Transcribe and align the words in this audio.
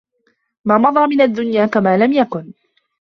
مَا 0.65 0.77
مَضَى 0.77 1.07
مِنْ 1.07 1.21
الدُّنْيَا 1.21 1.65
كَمَا 1.65 1.97
لَمْ 1.97 2.13
يَكُنْ 2.13 2.53